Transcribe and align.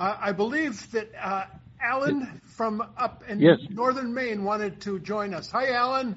Uh, 0.00 0.16
I 0.18 0.32
believe 0.32 0.90
that 0.92 1.10
uh, 1.22 1.44
Alan 1.82 2.40
from 2.46 2.80
up 2.96 3.22
in 3.28 3.38
Yes. 3.38 3.58
northern 3.68 4.14
Maine 4.14 4.44
wanted 4.44 4.80
to 4.82 4.98
join 4.98 5.34
us. 5.34 5.50
Hi, 5.50 5.72
Alan. 5.72 6.16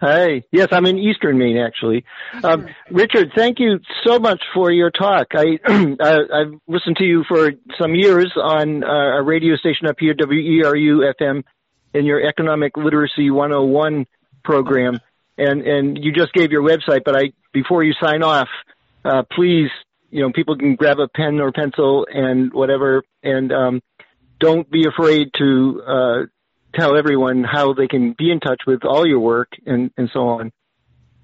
Hi. 0.00 0.42
Yes, 0.50 0.68
I'm 0.72 0.86
in 0.86 0.98
Eastern 0.98 1.36
Maine, 1.38 1.58
actually. 1.58 2.04
Um, 2.42 2.66
Richard, 2.90 3.32
thank 3.36 3.58
you 3.60 3.78
so 4.04 4.18
much 4.18 4.42
for 4.54 4.70
your 4.70 4.90
talk. 4.90 5.28
I, 5.34 5.58
I 5.66 6.16
I've 6.32 6.54
listened 6.66 6.96
to 6.96 7.04
you 7.04 7.24
for 7.28 7.52
some 7.78 7.94
years 7.94 8.32
on 8.36 8.82
uh, 8.82 9.18
a 9.18 9.22
radio 9.22 9.56
station 9.56 9.86
up 9.86 9.96
here, 9.98 10.14
WERU 10.14 11.12
FM, 11.20 11.44
in 11.92 12.06
your 12.06 12.26
Economic 12.26 12.76
Literacy 12.76 13.30
101 13.30 14.06
program, 14.42 14.98
and 15.38 15.62
and 15.62 15.98
you 16.02 16.10
just 16.12 16.32
gave 16.32 16.52
your 16.52 16.62
website. 16.62 17.02
But 17.04 17.16
I 17.16 17.32
before 17.52 17.84
you 17.84 17.92
sign 18.02 18.22
off, 18.22 18.48
uh, 19.04 19.22
please, 19.30 19.70
you 20.14 20.20
know, 20.20 20.30
people 20.32 20.56
can 20.56 20.76
grab 20.76 21.00
a 21.00 21.08
pen 21.08 21.40
or 21.40 21.50
pencil 21.50 22.06
and 22.08 22.52
whatever, 22.54 23.02
and 23.24 23.52
um, 23.52 23.82
don't 24.38 24.70
be 24.70 24.86
afraid 24.86 25.30
to 25.36 25.82
uh, 25.84 26.18
tell 26.72 26.96
everyone 26.96 27.42
how 27.42 27.74
they 27.74 27.88
can 27.88 28.14
be 28.16 28.30
in 28.30 28.38
touch 28.38 28.60
with 28.64 28.84
all 28.84 29.04
your 29.04 29.18
work 29.18 29.48
and, 29.66 29.90
and 29.96 30.08
so 30.12 30.20
on. 30.28 30.52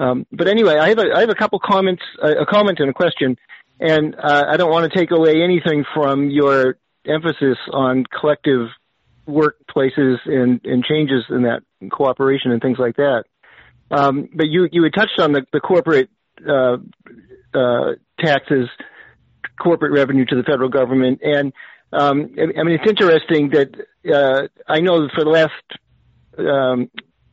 Um, 0.01 0.27
but 0.33 0.49
anyway, 0.49 0.77
I 0.77 0.89
have 0.89 0.99
a, 0.99 1.13
I 1.15 1.21
have 1.21 1.29
a 1.31 1.37
couple 1.37 1.61
comments, 1.61 2.03
a, 2.21 2.43
a 2.43 2.47
comment 2.47 2.81
and 2.81 2.91
a 2.91 2.93
question, 2.93 3.37
and 3.79 4.17
uh, 4.17 4.47
I 4.49 4.57
don't 4.57 4.73
want 4.73 4.91
to 4.91 4.99
take 4.99 5.13
away 5.13 5.41
anything 5.41 5.85
from 5.95 6.29
your 6.29 6.77
emphasis 7.07 7.59
on 7.73 8.05
collective 8.19 8.71
workplaces 9.29 10.17
and, 10.27 10.61
and 10.65 10.83
changes 10.85 11.23
in 11.31 11.43
that 11.43 11.63
cooperation 11.93 12.51
and 12.51 12.61
things 12.61 12.79
like 12.81 12.97
that. 12.97 13.23
Um, 13.93 14.29
but 14.35 14.49
you, 14.49 14.69
you 14.73 14.83
had 14.83 14.95
touched 14.95 15.21
on 15.21 15.31
the, 15.31 15.47
the 15.53 15.61
corporate 15.61 16.11
uh, 16.45 16.79
uh, 17.55 17.93
taxes, 18.21 18.69
corporate 19.61 19.93
revenue 19.93 20.25
to 20.27 20.37
the 20.37 20.43
federal 20.43 20.69
government, 20.69 21.21
and 21.23 21.53
um, 21.93 22.35
I 22.39 22.63
mean 22.63 22.79
it's 22.81 22.89
interesting 22.91 23.51
that 23.51 23.75
uh, 24.13 24.49
I 24.69 24.81
know 24.81 25.03
that 25.03 25.13
for 25.15 25.25
the 25.25 25.31
last 25.31 25.53
um, 26.39 26.91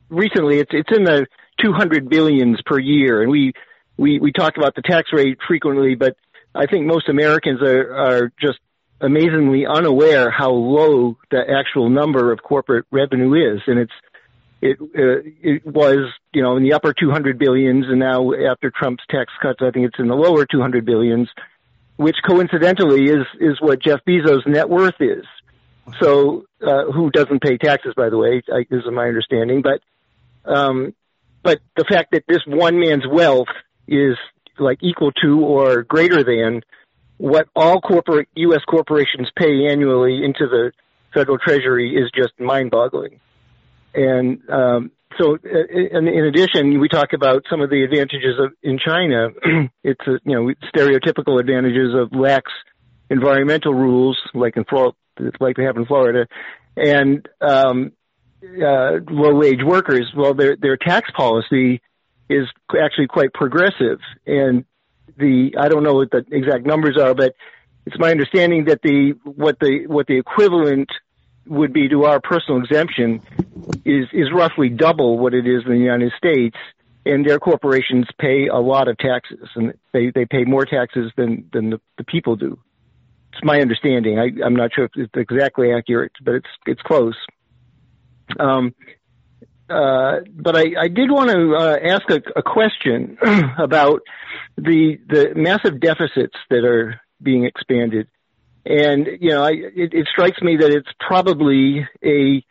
recently 0.09 0.59
it's 0.59 0.71
it's 0.73 0.89
in 0.95 1.03
the 1.03 1.27
200 1.61 2.09
billions 2.09 2.59
per 2.65 2.79
year, 2.79 3.21
and 3.21 3.31
we 3.31 3.53
we 3.97 4.19
we 4.19 4.31
talk 4.31 4.57
about 4.57 4.75
the 4.75 4.81
tax 4.81 5.09
rate 5.13 5.37
frequently, 5.47 5.95
but 5.95 6.15
I 6.53 6.65
think 6.65 6.85
most 6.85 7.09
Americans 7.09 7.61
are 7.61 7.95
are 7.95 8.31
just 8.39 8.59
amazingly 8.99 9.65
unaware 9.65 10.31
how 10.31 10.51
low 10.51 11.17
the 11.29 11.39
actual 11.39 11.89
number 11.89 12.31
of 12.31 12.41
corporate 12.41 12.85
revenue 12.91 13.33
is, 13.53 13.61
and 13.67 13.79
it's 13.79 13.93
it 14.61 14.77
uh, 14.81 15.21
it 15.41 15.65
was 15.65 16.11
you 16.33 16.41
know 16.41 16.57
in 16.57 16.63
the 16.63 16.73
upper 16.73 16.93
200 16.93 17.37
billions, 17.37 17.85
and 17.87 17.99
now 17.99 18.31
after 18.33 18.71
Trump's 18.71 19.03
tax 19.09 19.31
cuts, 19.41 19.59
I 19.61 19.71
think 19.71 19.87
it's 19.87 19.99
in 19.99 20.07
the 20.07 20.15
lower 20.15 20.45
200 20.45 20.85
billions, 20.85 21.29
which 21.95 22.17
coincidentally 22.27 23.05
is 23.05 23.25
is 23.39 23.57
what 23.59 23.81
Jeff 23.81 23.99
Bezos' 24.07 24.47
net 24.47 24.69
worth 24.69 24.99
is. 24.99 25.25
So 26.01 26.45
uh, 26.61 26.91
who 26.91 27.11
doesn't 27.11 27.41
pay 27.41 27.57
taxes, 27.57 27.93
by 27.95 28.09
the 28.09 28.17
way, 28.17 28.41
I, 28.51 28.65
is 28.69 28.83
my 28.91 29.07
understanding. 29.07 29.61
But 29.61 29.81
um, 30.51 30.93
but 31.43 31.59
the 31.75 31.85
fact 31.85 32.11
that 32.11 32.23
this 32.27 32.41
one 32.45 32.79
man's 32.79 33.05
wealth 33.09 33.47
is 33.87 34.17
like 34.59 34.79
equal 34.81 35.11
to 35.23 35.39
or 35.41 35.83
greater 35.83 36.23
than 36.23 36.61
what 37.17 37.47
all 37.55 37.79
corporate 37.79 38.27
U.S. 38.35 38.61
corporations 38.67 39.29
pay 39.35 39.67
annually 39.67 40.23
into 40.23 40.47
the 40.47 40.71
federal 41.13 41.37
treasury 41.37 41.95
is 41.95 42.11
just 42.15 42.39
mind-boggling. 42.39 43.19
And 43.97 44.47
um, 44.47 44.91
so, 45.17 45.33
uh, 45.35 45.97
in, 45.97 46.07
in 46.07 46.25
addition, 46.25 46.79
we 46.79 46.87
talk 46.87 47.13
about 47.13 47.45
some 47.49 47.61
of 47.61 47.71
the 47.71 47.83
advantages 47.83 48.35
of 48.39 48.53
in 48.61 48.77
China. 48.77 49.29
it's 49.83 50.05
a, 50.05 50.19
you 50.23 50.35
know 50.35 50.53
stereotypical 50.73 51.39
advantages 51.39 51.95
of 51.95 52.13
lax 52.17 52.51
environmental 53.09 53.73
rules, 53.73 54.19
like 54.35 54.55
in 54.55 54.65
like 55.39 55.55
they 55.55 55.63
have 55.63 55.77
in 55.77 55.87
Florida, 55.87 56.27
and 56.75 57.27
um, 57.41 57.91
uh, 58.43 58.99
low-wage 59.09 59.63
workers. 59.65 60.11
Well, 60.15 60.35
their 60.35 60.55
their 60.55 60.77
tax 60.77 61.09
policy 61.17 61.81
is 62.29 62.47
actually 62.79 63.07
quite 63.07 63.33
progressive, 63.33 63.99
and 64.27 64.63
the 65.17 65.55
I 65.59 65.69
don't 65.69 65.81
know 65.81 65.95
what 65.95 66.11
the 66.11 66.23
exact 66.31 66.67
numbers 66.67 66.97
are, 67.01 67.15
but 67.15 67.33
it's 67.87 67.97
my 67.97 68.11
understanding 68.11 68.65
that 68.65 68.81
the 68.83 69.13
what 69.23 69.59
the 69.59 69.87
what 69.87 70.05
the 70.05 70.19
equivalent 70.19 70.89
would 71.49 71.73
be 71.73 71.89
to 71.89 72.05
our 72.05 72.19
personal 72.19 72.59
exemption 72.61 73.21
is 73.85 74.07
is 74.13 74.31
roughly 74.33 74.69
double 74.69 75.17
what 75.17 75.33
it 75.33 75.47
is 75.47 75.63
in 75.65 75.71
the 75.71 75.77
United 75.77 76.11
States, 76.17 76.57
and 77.05 77.25
their 77.25 77.39
corporations 77.39 78.05
pay 78.19 78.47
a 78.47 78.57
lot 78.57 78.87
of 78.87 78.97
taxes, 78.97 79.49
and 79.55 79.73
they 79.93 80.11
they 80.11 80.25
pay 80.25 80.43
more 80.43 80.65
taxes 80.65 81.11
than 81.17 81.49
than 81.53 81.71
the, 81.71 81.81
the 81.97 82.03
people 82.03 82.35
do. 82.35 82.59
It's 83.33 83.43
my 83.43 83.59
understanding. 83.61 84.19
I, 84.19 84.31
I'm 84.43 84.55
not 84.55 84.71
sure 84.73 84.85
if 84.85 84.91
it's 84.95 85.13
exactly 85.15 85.71
accurate, 85.73 86.13
but 86.23 86.35
it's 86.35 86.49
it's 86.65 86.81
close. 86.81 87.15
Um, 88.39 88.73
uh, 89.69 90.19
but 90.33 90.55
I, 90.55 90.65
I 90.79 90.87
did 90.87 91.11
want 91.11 91.29
to 91.29 91.55
uh, 91.55 91.77
ask 91.83 92.09
a, 92.09 92.21
a 92.37 92.43
question 92.43 93.17
about 93.57 94.01
the 94.57 94.97
the 95.07 95.33
massive 95.35 95.79
deficits 95.79 96.35
that 96.49 96.63
are 96.63 97.01
being 97.21 97.45
expanded, 97.45 98.07
and 98.67 99.07
you 99.19 99.29
know, 99.29 99.43
I, 99.43 99.51
it, 99.51 99.93
it 99.93 100.07
strikes 100.11 100.41
me 100.41 100.57
that 100.57 100.71
it's 100.71 100.89
probably 100.99 101.87
a 102.03 102.43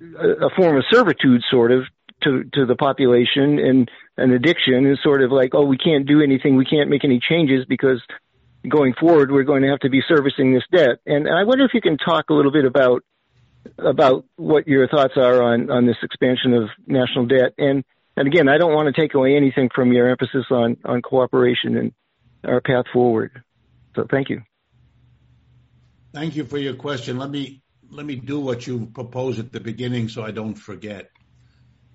a 0.00 0.50
form 0.56 0.76
of 0.76 0.84
servitude, 0.90 1.42
sort 1.50 1.72
of, 1.72 1.82
to 2.22 2.44
to 2.54 2.66
the 2.66 2.76
population, 2.76 3.58
and 3.58 3.90
an 4.16 4.32
addiction 4.32 4.86
is 4.86 4.98
sort 5.02 5.22
of 5.22 5.32
like, 5.32 5.54
oh, 5.54 5.64
we 5.64 5.78
can't 5.78 6.06
do 6.06 6.22
anything, 6.22 6.56
we 6.56 6.64
can't 6.64 6.90
make 6.90 7.04
any 7.04 7.20
changes 7.20 7.64
because 7.68 8.00
going 8.68 8.92
forward 9.00 9.30
we're 9.30 9.42
going 9.42 9.62
to 9.62 9.68
have 9.68 9.80
to 9.80 9.88
be 9.88 10.02
servicing 10.06 10.52
this 10.52 10.64
debt. 10.70 10.98
And 11.06 11.26
I 11.28 11.44
wonder 11.44 11.64
if 11.64 11.72
you 11.72 11.80
can 11.80 11.96
talk 11.96 12.26
a 12.28 12.34
little 12.34 12.52
bit 12.52 12.64
about 12.64 13.02
about 13.78 14.24
what 14.36 14.66
your 14.66 14.88
thoughts 14.88 15.14
are 15.16 15.42
on 15.42 15.70
on 15.70 15.86
this 15.86 15.96
expansion 16.02 16.54
of 16.54 16.68
national 16.86 17.26
debt. 17.26 17.54
And 17.58 17.84
and 18.16 18.26
again, 18.28 18.48
I 18.48 18.58
don't 18.58 18.74
want 18.74 18.94
to 18.94 19.00
take 19.00 19.14
away 19.14 19.36
anything 19.36 19.70
from 19.74 19.92
your 19.92 20.08
emphasis 20.08 20.44
on 20.50 20.76
on 20.84 21.02
cooperation 21.02 21.76
and 21.76 21.92
our 22.44 22.60
path 22.60 22.84
forward. 22.92 23.42
So 23.96 24.06
thank 24.10 24.28
you. 24.28 24.42
Thank 26.12 26.34
you 26.34 26.44
for 26.44 26.58
your 26.58 26.74
question. 26.74 27.18
Let 27.18 27.30
me 27.30 27.62
let 27.88 28.04
me 28.04 28.16
do 28.16 28.40
what 28.40 28.66
you 28.66 28.86
proposed 28.86 29.38
at 29.38 29.52
the 29.52 29.60
beginning 29.60 30.08
so 30.08 30.24
I 30.24 30.32
don't 30.32 30.54
forget. 30.54 31.08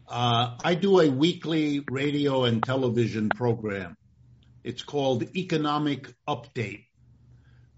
Uh, 0.08 0.56
I 0.64 0.76
do 0.76 1.00
a 1.02 1.10
weekly 1.10 1.84
radio 1.90 2.44
and 2.46 2.64
television 2.64 3.30
program. 3.30 3.98
It's 4.64 4.84
called 4.84 5.36
Economic 5.36 6.14
Update. 6.28 6.86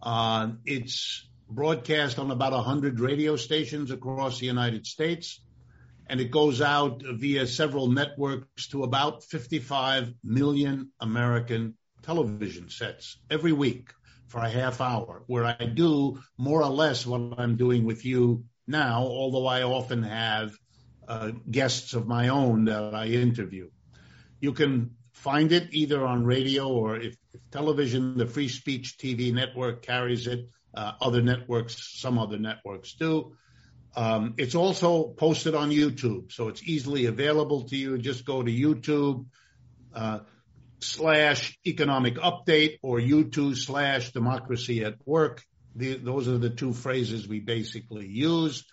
Uh, 0.01 0.49
it's 0.65 1.27
broadcast 1.49 2.19
on 2.19 2.29
about 2.29 2.53
100 2.53 2.99
radio 2.99 3.35
stations 3.35 3.89
across 3.89 4.39
the 4.39 4.45
United 4.45 4.85
States, 4.85 5.41
and 6.07 6.19
it 6.19 6.29
goes 6.29 6.61
out 6.61 7.01
via 7.03 7.47
several 7.47 7.87
networks 7.87 8.67
to 8.69 8.83
about 8.83 9.23
55 9.23 10.13
million 10.23 10.91
American 10.99 11.77
television 12.03 12.69
sets 12.69 13.17
every 13.29 13.53
week 13.53 13.89
for 14.27 14.39
a 14.39 14.49
half 14.49 14.81
hour, 14.81 15.23
where 15.27 15.45
I 15.45 15.65
do 15.65 16.19
more 16.37 16.61
or 16.61 16.69
less 16.69 17.05
what 17.05 17.39
I'm 17.39 17.55
doing 17.55 17.85
with 17.85 18.05
you 18.05 18.45
now, 18.67 19.03
although 19.03 19.47
I 19.47 19.63
often 19.63 20.03
have 20.03 20.51
uh, 21.07 21.31
guests 21.49 21.93
of 21.93 22.07
my 22.07 22.27
own 22.27 22.65
that 22.65 22.93
I 22.93 23.07
interview. 23.07 23.69
You 24.39 24.53
can 24.53 24.91
find 25.13 25.51
it 25.51 25.69
either 25.71 26.05
on 26.05 26.25
radio 26.25 26.67
or 26.67 26.97
if, 26.97 27.17
if 27.33 27.41
television, 27.51 28.17
the 28.17 28.27
Free 28.27 28.49
Speech 28.49 28.97
TV 28.97 29.33
network 29.33 29.81
carries 29.81 30.27
it. 30.27 30.49
Uh, 30.73 30.91
other 31.01 31.23
networks, 31.23 31.99
some 31.99 32.19
other 32.19 32.37
networks 32.37 32.93
do. 32.93 33.35
Um, 33.95 34.35
it's 34.37 34.53
also 34.53 35.07
posted 35.07 35.55
on 35.55 35.71
YouTube, 35.71 36.31
so 36.31 36.49
it's 36.49 36.61
easily 36.61 37.05
available 37.05 37.63
to 37.69 37.75
you. 37.75 37.97
Just 37.97 38.25
go 38.25 38.43
to 38.43 38.51
YouTube 38.51 39.25
uh, 39.95 40.19
slash 40.79 41.57
economic 41.65 42.15
update 42.15 42.79
or 42.81 42.99
YouTube 42.99 43.55
slash 43.55 44.11
democracy 44.11 44.83
at 44.83 44.95
work. 45.05 45.43
The, 45.75 45.95
those 45.95 46.27
are 46.27 46.37
the 46.37 46.49
two 46.49 46.73
phrases 46.73 47.27
we 47.27 47.39
basically 47.39 48.07
use. 48.07 48.65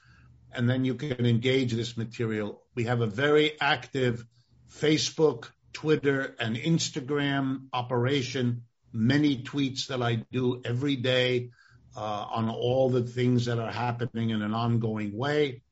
And 0.53 0.69
then 0.69 0.85
you 0.85 0.95
can 0.95 1.27
engage 1.27 1.73
this 1.73 1.97
material. 1.97 2.63
We 2.75 2.85
have 2.85 3.01
a 3.01 3.07
very 3.07 3.61
active 3.61 4.25
Facebook, 4.71 5.51
Twitter, 5.73 6.35
and 6.39 6.57
Instagram 6.57 7.67
operation. 7.73 8.63
Many 8.93 9.43
tweets 9.43 9.89
that 9.89 10.03
I 10.03 10.25
do 10.31 10.63
every 10.65 10.97
day 10.97 11.51
uh, 11.97 12.01
on 12.01 12.49
all 12.49 12.91
the 12.91 13.03
things 13.03 13.47
that 13.47 13.59
are 13.59 13.73
happening 13.73 14.31
in 14.31 14.43
an 14.43 14.55
ongoing 14.55 15.17
way. 15.17 15.63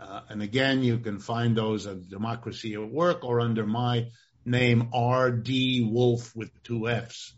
Uh, 0.00 0.20
and 0.28 0.42
again, 0.42 0.82
you 0.82 0.98
can 0.98 1.18
find 1.18 1.56
those 1.56 1.86
at 1.86 2.08
Democracy 2.08 2.74
at 2.74 2.90
Work 2.90 3.24
or 3.24 3.40
under 3.40 3.66
my 3.66 4.08
name, 4.44 4.88
R.D. 4.92 5.88
Wolff 5.90 6.34
with 6.34 6.50
two 6.62 6.88
F's. 6.88 7.34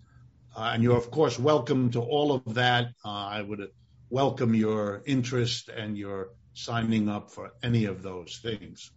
Uh, 0.56 0.70
and 0.72 0.82
you're, 0.82 0.96
of 0.96 1.10
course, 1.10 1.38
welcome 1.38 1.90
to 1.90 2.00
all 2.00 2.32
of 2.32 2.54
that. 2.54 2.86
Uh, 3.04 3.08
I 3.08 3.42
would 3.42 3.68
welcome 4.08 4.54
your 4.54 5.02
interest 5.04 5.68
and 5.68 5.98
your 5.98 6.30
signing 6.54 7.08
up 7.08 7.30
for 7.30 7.52
any 7.62 7.84
of 7.84 8.02
those 8.02 8.38
things. 8.42 8.90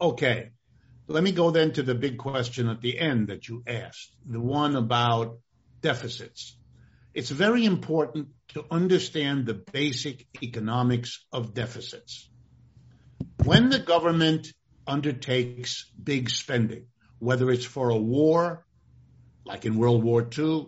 Okay. 0.00 0.50
Let 1.08 1.24
me 1.24 1.32
go 1.32 1.50
then 1.50 1.72
to 1.72 1.82
the 1.82 1.94
big 1.94 2.18
question 2.18 2.68
at 2.68 2.80
the 2.80 2.98
end 2.98 3.28
that 3.28 3.48
you 3.48 3.62
asked, 3.66 4.14
the 4.26 4.40
one 4.40 4.76
about 4.76 5.38
deficits. 5.80 6.56
It's 7.14 7.30
very 7.30 7.64
important 7.64 8.28
to 8.48 8.64
understand 8.70 9.46
the 9.46 9.54
basic 9.54 10.26
economics 10.42 11.24
of 11.32 11.54
deficits. 11.54 12.30
When 13.44 13.68
the 13.68 13.78
government 13.78 14.52
undertakes 14.86 15.90
big 16.02 16.30
spending, 16.30 16.86
whether 17.18 17.50
it's 17.50 17.64
for 17.64 17.90
a 17.90 17.96
war, 17.96 18.64
like 19.44 19.64
in 19.64 19.76
World 19.76 20.02
War 20.02 20.28
II, 20.36 20.66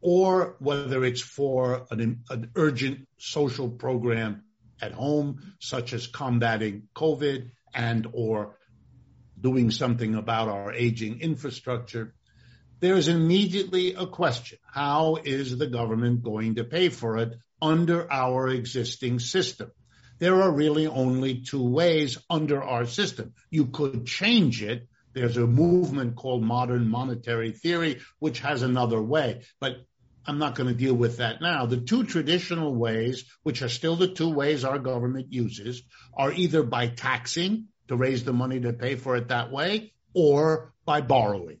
or 0.00 0.56
whether 0.60 1.04
it's 1.04 1.20
for 1.20 1.86
an, 1.90 2.24
an 2.30 2.50
urgent 2.54 3.08
social 3.18 3.68
program 3.68 4.42
at 4.80 4.92
home, 4.92 5.54
such 5.60 5.92
as 5.92 6.06
combating 6.06 6.88
COVID 6.94 7.50
and 7.74 8.06
or 8.12 8.56
doing 9.40 9.70
something 9.70 10.14
about 10.14 10.48
our 10.48 10.72
aging 10.72 11.20
infrastructure, 11.20 12.14
there 12.80 12.94
is 12.94 13.08
immediately 13.08 13.94
a 13.94 14.06
question. 14.06 14.58
How 14.72 15.16
is 15.16 15.56
the 15.56 15.66
government 15.66 16.22
going 16.22 16.56
to 16.56 16.64
pay 16.64 16.88
for 16.88 17.18
it 17.18 17.34
under 17.60 18.10
our 18.12 18.48
existing 18.48 19.18
system? 19.18 19.72
There 20.18 20.42
are 20.42 20.50
really 20.50 20.86
only 20.86 21.42
two 21.42 21.68
ways 21.68 22.18
under 22.28 22.62
our 22.62 22.86
system. 22.86 23.34
You 23.50 23.66
could 23.66 24.06
change 24.06 24.62
it. 24.62 24.88
There's 25.12 25.36
a 25.36 25.46
movement 25.46 26.16
called 26.16 26.42
modern 26.42 26.88
monetary 26.88 27.52
theory, 27.52 28.00
which 28.18 28.40
has 28.40 28.62
another 28.62 29.00
way, 29.00 29.42
but 29.60 29.76
I'm 30.26 30.38
not 30.38 30.54
going 30.54 30.68
to 30.68 30.74
deal 30.74 30.94
with 30.94 31.18
that 31.18 31.40
now. 31.40 31.64
The 31.64 31.78
two 31.78 32.04
traditional 32.04 32.74
ways, 32.74 33.24
which 33.44 33.62
are 33.62 33.68
still 33.68 33.96
the 33.96 34.08
two 34.08 34.28
ways 34.28 34.64
our 34.64 34.78
government 34.78 35.32
uses, 35.32 35.82
are 36.14 36.30
either 36.30 36.62
by 36.62 36.88
taxing 36.88 37.68
to 37.88 37.96
raise 37.96 38.24
the 38.24 38.34
money 38.34 38.60
to 38.60 38.74
pay 38.74 38.96
for 38.96 39.16
it 39.16 39.28
that 39.28 39.50
way 39.50 39.94
or 40.14 40.74
by 40.84 41.00
borrowing. 41.00 41.60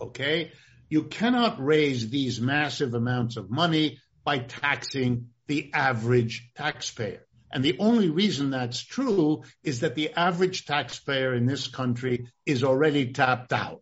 Okay. 0.00 0.52
You 0.88 1.04
cannot 1.04 1.62
raise 1.62 2.08
these 2.08 2.40
massive 2.40 2.94
amounts 2.94 3.36
of 3.36 3.50
money 3.50 3.98
by 4.24 4.38
taxing 4.38 5.28
the 5.46 5.70
average 5.74 6.50
taxpayer. 6.54 7.26
And 7.54 7.64
the 7.64 7.76
only 7.78 8.10
reason 8.10 8.50
that's 8.50 8.82
true 8.82 9.44
is 9.62 9.80
that 9.80 9.94
the 9.94 10.12
average 10.14 10.66
taxpayer 10.66 11.32
in 11.32 11.46
this 11.46 11.68
country 11.68 12.26
is 12.44 12.64
already 12.64 13.12
tapped 13.12 13.52
out 13.52 13.80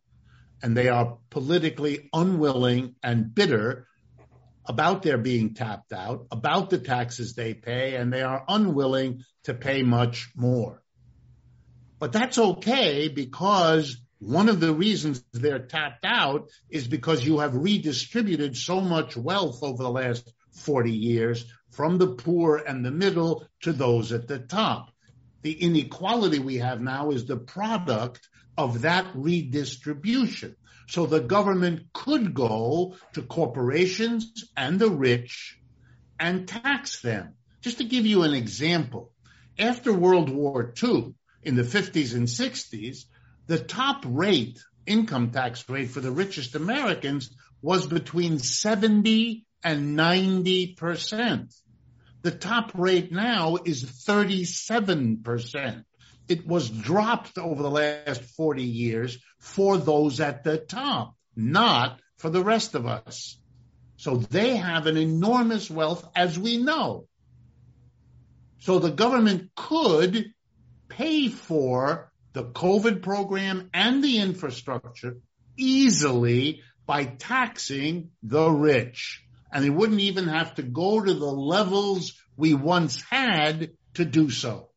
and 0.63 0.77
they 0.77 0.91
are 0.91 1.17
politically 1.31 2.11
unwilling 2.13 2.97
and 3.03 3.35
bitter 3.35 3.89
about 4.67 5.03
their 5.03 5.17
being 5.17 5.55
tapped 5.55 5.95
out, 5.95 6.27
about 6.31 6.69
the 6.69 6.79
taxes 6.79 7.35
they 7.35 7.55
pay, 7.55 7.97
and 7.97 8.13
they 8.13 8.23
are 8.23 8.45
unwilling 8.47 9.25
to 9.45 9.55
pay 9.55 9.83
much 9.83 10.31
more. 10.37 10.83
But 11.99 12.13
that's 12.13 12.39
okay 12.39 13.09
because 13.09 13.97
one 14.19 14.51
of 14.51 14.61
the 14.61 14.75
reasons 14.75 15.25
they're 15.33 15.67
tapped 15.67 16.05
out 16.05 16.51
is 16.69 16.87
because 16.87 17.25
you 17.25 17.39
have 17.39 17.57
redistributed 17.57 18.55
so 18.55 18.83
much 18.83 19.17
wealth 19.17 19.63
over 19.63 19.83
the 19.83 19.91
last 19.91 20.31
40 20.53 20.93
years 20.93 21.45
from 21.73 21.99
the 21.99 22.09
poor 22.09 22.57
and 22.57 22.85
the 22.85 22.91
middle 22.91 23.47
to 23.63 23.73
those 23.73 24.13
at 24.13 24.29
the 24.29 24.39
top. 24.39 24.91
The 25.43 25.53
inequality 25.53 26.39
we 26.39 26.59
have 26.59 26.81
now 26.81 27.11
is 27.11 27.27
the 27.27 27.37
product 27.37 28.29
of 28.57 28.83
that 28.83 29.07
redistribution. 29.15 30.57
So 30.89 31.07
the 31.07 31.21
government 31.21 31.93
could 31.93 32.35
go 32.35 32.97
to 33.15 33.23
corporations 33.23 34.45
and 34.57 34.79
the 34.79 34.91
rich 34.91 35.59
and 36.21 36.47
tax 36.47 37.01
them. 37.01 37.35
Just 37.61 37.79
to 37.79 37.85
give 37.85 38.07
you 38.07 38.23
an 38.23 38.35
example, 38.35 39.13
after 39.59 39.93
World 39.93 40.29
War 40.29 40.73
II, 40.83 41.15
in 41.43 41.57
the 41.57 41.63
50s 41.63 42.15
and 42.15 42.29
60s, 42.29 43.05
the 43.47 43.59
top 43.59 44.05
rate, 44.07 44.63
income 44.87 45.31
tax 45.31 45.69
rate 45.69 45.91
for 45.91 46.01
the 46.01 46.11
richest 46.11 46.55
Americans 46.55 47.35
was 47.61 47.87
between 47.87 48.39
70 48.39 49.45
and 49.65 49.97
90 49.97 50.75
percent. 50.75 51.55
The 52.23 52.31
top 52.31 52.73
rate 52.75 53.11
now 53.13 53.59
is 53.65 53.83
37 53.85 55.23
percent. 55.23 55.85
It 56.29 56.47
was 56.47 56.71
dropped 56.71 57.37
over 57.37 57.63
the 57.63 57.71
last 57.71 58.23
40 58.37 58.63
years 58.63 59.19
for 59.41 59.77
those 59.77 60.21
at 60.21 60.45
the 60.45 60.57
top, 60.57 61.17
not 61.35 62.01
for 62.19 62.31
the 62.31 62.43
rest 62.43 62.75
of 62.75 62.87
us. 62.87 63.37
So 63.97 64.17
they 64.17 64.57
have 64.57 64.87
an 64.87 64.97
enormous 64.97 65.69
wealth, 65.69 66.09
as 66.15 66.39
we 66.39 66.57
know. 66.59 67.07
So 68.61 68.79
the 68.79 68.91
government 68.91 69.51
could 69.57 70.33
pay 70.89 71.29
for 71.29 72.13
the 72.33 72.45
COVID 72.45 73.03
program 73.03 73.69
and 73.75 74.03
the 74.03 74.19
infrastructure 74.19 75.19
easily 75.57 76.63
by 76.87 77.05
taxing 77.05 78.11
the 78.23 78.49
rich. 78.49 79.23
And 79.53 79.65
they 79.65 79.71
wouldn't 79.71 80.01
even 80.01 80.29
have 80.29 80.55
to 80.55 80.63
go 80.63 81.01
to 81.01 81.13
the 81.13 81.25
levels 81.25 82.15
we 82.37 82.55
once 82.55 83.03
had 83.03 83.73
to 83.95 84.05
do 84.05 84.31
so. 84.31 84.71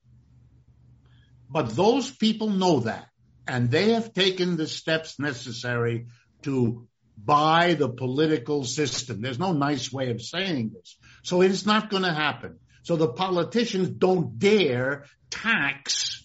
But 1.49 1.75
those 1.75 2.11
people 2.11 2.49
know 2.49 2.81
that 2.81 3.07
and 3.47 3.69
they 3.69 3.91
have 3.91 4.13
taken 4.13 4.57
the 4.57 4.67
steps 4.67 5.19
necessary 5.19 6.07
to 6.43 6.87
buy 7.17 7.75
the 7.75 7.89
political 7.89 8.63
system. 8.65 9.21
There's 9.21 9.39
no 9.39 9.53
nice 9.53 9.91
way 9.91 10.09
of 10.11 10.21
saying 10.21 10.71
this. 10.73 10.97
So 11.23 11.41
it 11.41 11.51
is 11.51 11.65
not 11.65 11.89
going 11.89 12.03
to 12.03 12.13
happen. 12.13 12.59
So 12.83 12.95
the 12.95 13.07
politicians 13.07 13.89
don't 13.89 14.37
dare 14.37 15.05
tax 15.29 16.23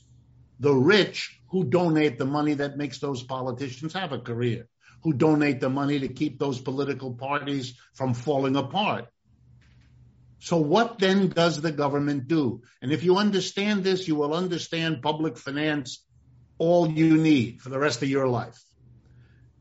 the 0.59 0.75
rich 0.75 1.41
who 1.51 1.65
donate 1.65 2.19
the 2.19 2.27
money 2.27 2.55
that 2.55 2.77
makes 2.77 2.99
those 2.99 3.23
politicians 3.23 3.95
have 3.95 4.13
a 4.13 4.19
career, 4.19 4.69
who 5.03 5.13
donate 5.13 5.61
the 5.61 5.71
money 5.71 6.01
to 6.01 6.09
keep 6.09 6.39
those 6.39 6.61
political 6.61 7.15
parties 7.15 7.75
from 7.95 8.15
falling 8.15 8.57
apart. 8.57 9.07
So 10.41 10.57
what 10.57 10.99
then 10.99 11.29
does 11.29 11.61
the 11.61 11.73
government 11.73 12.29
do? 12.29 12.63
And 12.81 12.93
if 12.93 13.05
you 13.05 13.17
understand 13.17 13.85
this, 13.85 14.09
you 14.09 14.17
will 14.17 14.35
understand 14.35 15.03
public 15.03 15.37
finance 15.37 16.03
all 16.59 16.91
you 16.91 17.17
need 17.17 17.61
for 17.61 17.69
the 17.69 17.79
rest 17.79 18.03
of 18.03 18.09
your 18.09 18.29
life. 18.29 18.59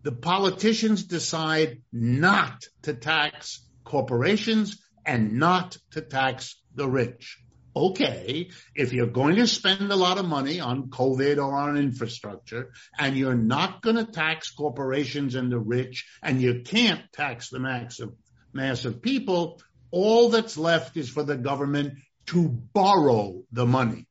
The 0.04 0.12
politicians 0.14 1.04
decide 1.04 1.82
not 1.92 2.66
to 2.84 2.94
tax 2.94 3.66
corporations 3.84 4.82
and 5.06 5.34
not 5.34 5.78
to 5.92 6.02
tax 6.02 6.56
the 6.76 6.88
rich. 6.88 7.38
Okay, 7.76 8.50
if 8.76 8.94
you're 8.94 9.08
going 9.08 9.36
to 9.36 9.46
spend 9.46 9.92
a 9.92 9.96
lot 9.96 10.18
of 10.18 10.26
money 10.26 10.60
on 10.60 10.90
COVID 10.90 11.38
or 11.38 11.56
on 11.56 11.78
infrastructure 11.78 12.72
and 12.98 13.16
you're 13.16 13.36
not 13.36 13.82
going 13.82 13.96
to 13.96 14.06
tax 14.06 14.52
corporations 14.52 15.36
and 15.36 15.52
the 15.52 15.60
rich 15.60 16.08
and 16.24 16.42
you 16.42 16.62
can't 16.66 17.02
tax 17.14 17.50
the 17.50 17.60
mass 17.60 18.86
of, 18.86 19.02
people, 19.02 19.62
all 19.92 20.30
that's 20.30 20.58
left 20.58 20.98
is 20.98 21.10
for 21.10 21.24
the 21.24 21.38
government 21.38 22.00
to 22.28 22.50
borrow 22.50 23.44
the 23.52 23.68
money. 23.68 24.08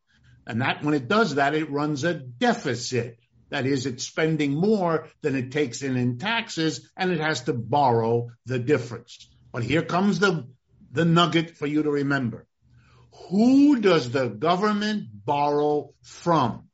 And 0.47 0.62
that 0.62 0.85
when 0.85 0.95
it 0.95 1.09
does 1.09 1.35
that, 1.35 1.55
it 1.55 1.71
runs 1.71 2.05
a 2.05 2.15
deficit. 2.15 3.19
That 3.50 3.67
is, 3.67 3.87
it's 3.87 4.05
spending 4.05 4.53
more 4.53 5.09
than 5.21 5.35
it 5.35 5.50
takes 5.50 5.83
in 5.83 5.97
in 5.97 6.19
taxes 6.19 6.88
and 6.97 7.11
it 7.11 7.21
has 7.21 7.43
to 7.43 7.55
borrow 7.55 8.31
the 8.47 8.59
difference. 8.59 9.29
But 9.53 9.65
here 9.65 9.83
comes 9.83 10.21
the, 10.21 10.47
the 10.93 11.05
nugget 11.05 11.57
for 11.57 11.67
you 11.67 11.83
to 11.83 11.91
remember. 11.91 12.48
Who 13.29 13.81
does 13.81 14.11
the 14.11 14.29
government 14.29 15.09
borrow 15.25 15.93
from? 16.03 16.69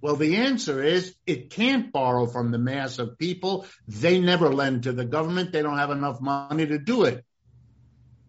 Well, 0.00 0.16
the 0.16 0.36
answer 0.36 0.82
is 0.82 1.14
it 1.26 1.50
can't 1.50 1.92
borrow 1.92 2.26
from 2.26 2.50
the 2.50 2.58
mass 2.58 2.98
of 2.98 3.16
people. 3.16 3.66
They 3.88 4.20
never 4.20 4.52
lend 4.52 4.82
to 4.82 4.92
the 4.92 5.04
government. 5.04 5.52
They 5.52 5.62
don't 5.62 5.78
have 5.78 5.90
enough 5.90 6.20
money 6.20 6.66
to 6.66 6.78
do 6.78 7.04
it. 7.04 7.24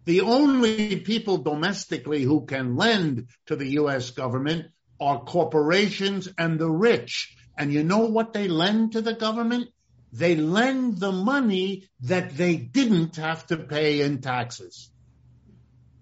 The 0.06 0.22
only 0.22 1.00
people 1.00 1.38
domestically 1.38 2.22
who 2.22 2.46
can 2.46 2.76
lend 2.76 3.26
to 3.46 3.56
the 3.56 3.68
U.S. 3.80 4.10
government 4.10 4.66
are 5.00 5.24
corporations 5.24 6.28
and 6.38 6.58
the 6.58 6.70
rich. 6.70 7.36
And 7.58 7.72
you 7.72 7.82
know 7.82 8.06
what 8.06 8.32
they 8.32 8.48
lend 8.48 8.92
to 8.92 9.00
the 9.00 9.14
government? 9.14 9.68
They 10.12 10.36
lend 10.36 10.98
the 10.98 11.12
money 11.12 11.88
that 12.00 12.36
they 12.36 12.56
didn't 12.56 13.16
have 13.16 13.46
to 13.48 13.56
pay 13.56 14.00
in 14.00 14.20
taxes. 14.20 14.90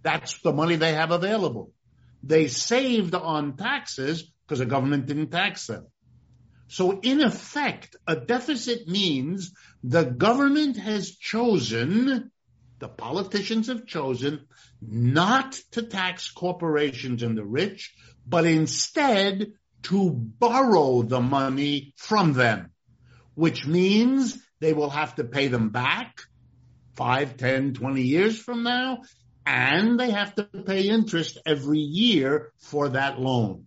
That's 0.04 0.38
the 0.42 0.52
money 0.52 0.76
they 0.76 0.94
have 0.94 1.10
available. 1.10 1.72
They 2.22 2.46
saved 2.46 3.14
on 3.14 3.56
taxes 3.56 4.22
because 4.46 4.60
the 4.60 4.66
government 4.66 5.06
didn't 5.06 5.30
tax 5.32 5.66
them. 5.66 5.86
So 6.68 7.00
in 7.00 7.20
effect, 7.20 7.96
a 8.06 8.14
deficit 8.14 8.86
means 8.86 9.52
the 9.82 10.04
government 10.04 10.76
has 10.76 11.10
chosen 11.10 12.30
the 12.84 12.88
politicians 12.88 13.68
have 13.68 13.86
chosen 13.86 14.46
not 14.82 15.52
to 15.72 15.82
tax 15.82 16.30
corporations 16.30 17.22
and 17.22 17.38
the 17.38 17.44
rich, 17.44 17.94
but 18.26 18.44
instead 18.44 19.52
to 19.84 20.10
borrow 20.10 21.02
the 21.02 21.20
money 21.20 21.94
from 21.96 22.34
them, 22.34 22.70
which 23.34 23.66
means 23.66 24.38
they 24.60 24.72
will 24.74 24.90
have 24.90 25.14
to 25.14 25.24
pay 25.24 25.48
them 25.48 25.70
back 25.70 26.20
five, 26.94 27.36
ten, 27.36 27.72
twenty 27.72 28.02
years 28.02 28.38
from 28.38 28.62
now, 28.62 28.98
and 29.46 29.98
they 29.98 30.10
have 30.10 30.34
to 30.36 30.44
pay 30.44 30.88
interest 30.88 31.38
every 31.44 31.78
year 31.78 32.52
for 32.58 32.90
that 32.90 33.20
loan. 33.20 33.66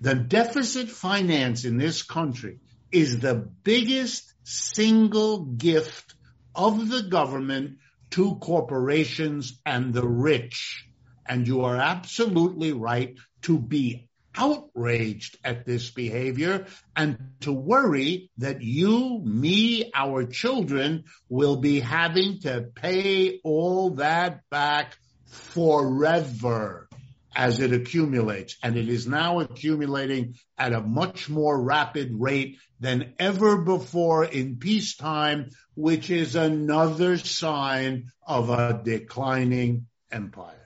The 0.00 0.14
deficit 0.14 0.88
finance 0.88 1.64
in 1.64 1.78
this 1.78 2.02
country 2.02 2.58
is 2.90 3.20
the 3.20 3.34
biggest 3.34 4.34
single 4.44 5.44
gift 5.44 6.14
of 6.54 6.88
the 6.88 7.02
government 7.02 7.78
to 8.10 8.36
corporations 8.36 9.60
and 9.64 9.94
the 9.94 10.06
rich. 10.06 10.88
And 11.24 11.46
you 11.46 11.62
are 11.62 11.76
absolutely 11.76 12.72
right 12.72 13.16
to 13.42 13.58
be 13.58 14.08
outraged 14.36 15.38
at 15.44 15.66
this 15.66 15.90
behavior 15.90 16.66
and 16.96 17.18
to 17.40 17.52
worry 17.52 18.30
that 18.38 18.62
you, 18.62 19.20
me, 19.24 19.90
our 19.94 20.24
children 20.24 21.04
will 21.28 21.56
be 21.56 21.80
having 21.80 22.40
to 22.40 22.68
pay 22.74 23.40
all 23.44 23.90
that 23.90 24.40
back 24.50 24.96
forever 25.26 26.88
as 27.34 27.60
it 27.60 27.72
accumulates. 27.72 28.56
And 28.62 28.76
it 28.76 28.88
is 28.88 29.06
now 29.06 29.40
accumulating 29.40 30.34
at 30.58 30.72
a 30.72 30.80
much 30.80 31.28
more 31.28 31.60
rapid 31.60 32.10
rate 32.12 32.58
than 32.80 33.14
ever 33.18 33.58
before 33.58 34.24
in 34.24 34.56
peacetime, 34.56 35.50
which 35.74 36.10
is 36.10 36.36
another 36.36 37.16
sign 37.16 38.10
of 38.26 38.50
a 38.50 38.80
declining 38.82 39.86
empire. 40.10 40.56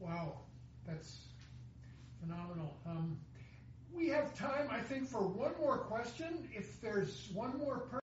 Wow, 0.00 0.40
that's 0.86 1.18
phenomenal. 2.20 2.76
Um, 2.86 3.18
we 3.94 4.08
have 4.08 4.34
time, 4.36 4.68
I 4.70 4.80
think, 4.92 5.08
for 5.08 5.22
one 5.26 5.52
more 5.58 5.78
question. 5.78 6.48
If 6.54 6.80
there's 6.80 7.30
one 7.32 7.58
more 7.58 7.78
person. 7.78 7.98